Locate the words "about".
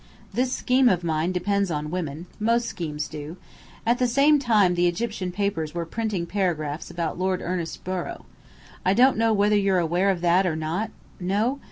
6.89-7.19